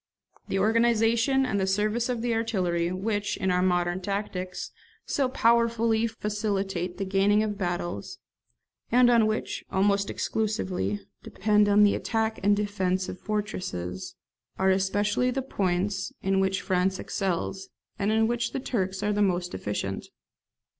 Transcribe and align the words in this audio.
The 0.47 0.57
organization 0.57 1.45
and 1.45 1.59
the 1.59 1.67
service 1.67 2.09
of 2.09 2.23
the 2.23 2.33
artillery, 2.33 2.91
which, 2.91 3.37
in 3.37 3.51
our 3.51 3.61
modern 3.61 4.01
tactics, 4.01 4.71
so 5.05 5.29
powerfully 5.29 6.07
facilitate 6.07 6.97
the 6.97 7.05
gaining 7.05 7.43
of 7.43 7.55
battles, 7.55 8.17
and 8.91 9.11
on 9.11 9.27
which, 9.27 9.63
almost 9.69 10.09
exclusively, 10.09 11.01
depend 11.21 11.67
the 11.85 11.93
attack 11.93 12.39
and 12.41 12.57
defence 12.57 13.09
of 13.09 13.19
fortresses, 13.19 14.15
are 14.57 14.71
especially 14.71 15.29
the 15.29 15.43
points 15.43 16.11
in 16.23 16.39
which 16.39 16.63
France 16.63 16.97
excels, 16.97 17.69
and 17.99 18.11
in 18.11 18.25
which 18.25 18.53
the 18.53 18.59
Turks 18.59 19.03
are 19.03 19.13
most 19.21 19.51
deficient. 19.51 20.07